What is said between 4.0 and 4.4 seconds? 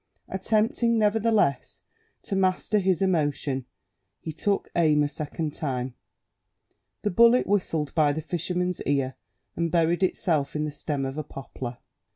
he